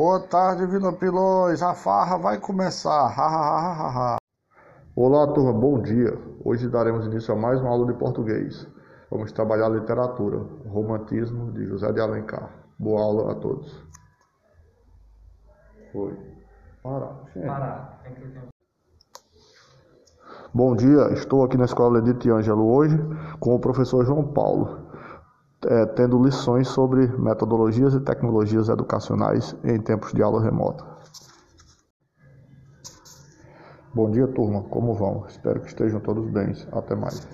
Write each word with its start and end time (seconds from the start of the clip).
Boa 0.00 0.18
tarde, 0.18 0.66
Vila 0.66 0.94
Pilões. 0.94 1.62
A 1.62 1.74
farra 1.74 2.16
vai 2.16 2.40
começar. 2.40 2.90
Ha, 2.90 3.22
ha, 3.22 3.58
ha, 3.58 3.72
ha, 3.72 4.14
ha. 4.14 4.16
Olá, 4.96 5.30
turma. 5.34 5.52
Bom 5.52 5.78
dia. 5.78 6.18
Hoje 6.42 6.70
daremos 6.70 7.04
início 7.04 7.34
a 7.34 7.36
mais 7.36 7.60
uma 7.60 7.68
aula 7.68 7.92
de 7.92 7.98
português. 7.98 8.66
Vamos 9.10 9.30
trabalhar 9.30 9.68
literatura, 9.68 10.38
romantismo 10.66 11.52
de 11.52 11.66
José 11.66 11.92
de 11.92 12.00
Alencar. 12.00 12.50
Boa 12.78 13.02
aula 13.02 13.32
a 13.32 13.34
todos. 13.34 13.86
Foi. 15.92 16.16
Parar. 16.82 17.16
Parar. 17.34 18.02
Bom 20.54 20.74
dia. 20.76 21.12
Estou 21.12 21.44
aqui 21.44 21.58
na 21.58 21.66
Escola 21.66 21.98
Edith 21.98 22.26
Ângelo 22.30 22.72
hoje 22.72 22.98
com 23.38 23.54
o 23.54 23.60
professor 23.60 24.06
João 24.06 24.32
Paulo 24.32 24.89
é, 25.70 25.86
tendo 25.86 26.20
lições 26.20 26.66
sobre 26.66 27.06
metodologias 27.16 27.94
e 27.94 28.00
tecnologias 28.00 28.68
educacionais 28.68 29.54
em 29.62 29.80
tempos 29.80 30.12
de 30.12 30.20
aula 30.20 30.42
remota. 30.42 30.84
Bom 33.94 34.10
dia, 34.10 34.26
turma. 34.26 34.62
Como 34.64 34.94
vão? 34.94 35.24
Espero 35.28 35.60
que 35.60 35.68
estejam 35.68 36.00
todos 36.00 36.28
bem. 36.28 36.52
Até 36.72 36.96
mais. 36.96 37.26